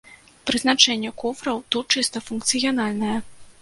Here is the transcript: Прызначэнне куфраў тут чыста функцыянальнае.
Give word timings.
Прызначэнне 0.47 1.13
куфраў 1.25 1.63
тут 1.77 1.85
чыста 2.01 2.27
функцыянальнае. 2.31 3.17